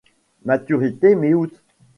Maturité: 0.45 1.13
mi-août. 1.15 1.61